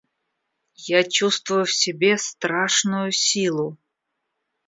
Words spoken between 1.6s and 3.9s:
в себе страшную силу.